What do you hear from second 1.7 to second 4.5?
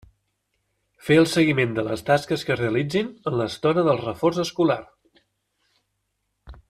de les tasques que realitzin en l'estona del reforç